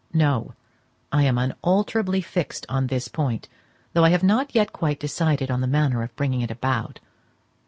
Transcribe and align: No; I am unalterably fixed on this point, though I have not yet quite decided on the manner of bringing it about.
No; 0.15 0.55
I 1.11 1.25
am 1.25 1.37
unalterably 1.37 2.21
fixed 2.21 2.65
on 2.67 2.87
this 2.87 3.07
point, 3.07 3.47
though 3.93 4.03
I 4.03 4.09
have 4.09 4.23
not 4.23 4.55
yet 4.55 4.73
quite 4.73 4.99
decided 4.99 5.51
on 5.51 5.61
the 5.61 5.67
manner 5.67 6.01
of 6.01 6.15
bringing 6.15 6.41
it 6.41 6.49
about. 6.49 6.99